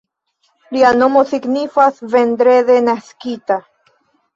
[0.75, 3.65] Lia nomo signifas "vendrede naskita.